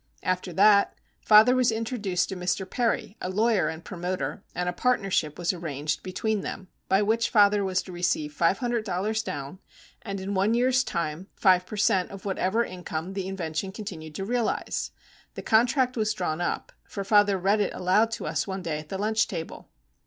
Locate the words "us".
18.25-18.47